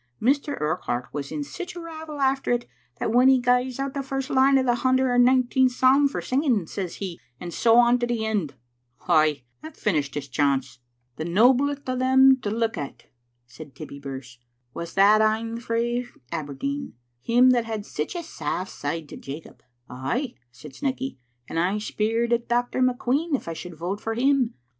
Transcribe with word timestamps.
Mr. 0.19 0.59
Urquhart 0.59 1.09
was 1.13 1.31
in 1.31 1.43
sic 1.43 1.75
a 1.75 1.79
ravel 1.79 2.19
after 2.21 2.51
it 2.51 2.67
that 2.97 3.11
when 3.11 3.27
he 3.27 3.39
gies 3.39 3.77
out 3.77 3.93
the 3.93 4.01
first 4.01 4.31
line 4.31 4.57
o* 4.57 4.63
the 4.63 4.73
hunder 4.81 5.13
and 5.13 5.23
nineteenth 5.23 5.73
psalm 5.73 6.07
for 6.07 6.21
singing, 6.23 6.65
says 6.65 6.95
he, 6.95 7.19
*And 7.39 7.53
so 7.53 7.77
on 7.77 7.99
to 7.99 8.07
the 8.07 8.25
end.' 8.25 8.55
Ay, 9.07 9.43
that 9.61 9.77
fin 9.77 9.93
ished 9.95 10.15
his 10.15 10.27
chance." 10.27 10.79
"The 11.17 11.25
noblest 11.25 11.87
o* 11.87 11.95
them 11.95 12.37
to 12.41 12.49
look 12.49 12.79
at," 12.79 13.11
said 13.45 13.75
Tibbie 13.75 13.99
Birse," 14.01 14.39
was 14.73 14.95
that 14.95 15.21
ane 15.21 15.59
frae 15.59 16.07
Aberdeen, 16.31 16.93
him 17.21 17.51
that 17.51 17.65
had 17.65 17.85
sic 17.85 18.15
a 18.15 18.23
saft 18.23 18.71
side 18.71 19.07
to 19.09 19.17
Jacob." 19.17 19.61
"Ay," 19.87 20.33
said 20.51 20.73
Snecky, 20.73 21.17
"and 21.47 21.59
I 21.59 21.77
speired 21.77 22.33
at 22.33 22.47
Dr. 22.49 22.81
McQueen 22.81 23.35
if 23.35 23.47
I 23.47 23.53
should 23.53 23.75
vote 23.77 24.01
for 24.01 24.15
him. 24.15 24.55